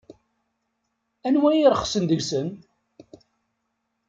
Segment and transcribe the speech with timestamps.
[1.27, 2.47] Anwa i irexsen deg-sen?